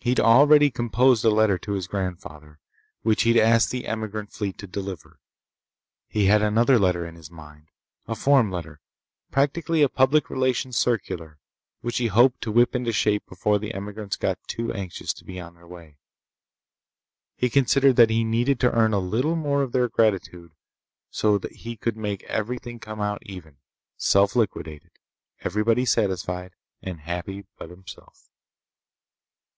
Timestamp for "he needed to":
18.10-18.72